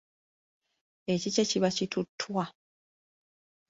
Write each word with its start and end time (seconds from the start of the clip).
Ekikye 1.13 1.43
kiba 1.49 1.69
kituttwa. 1.77 2.43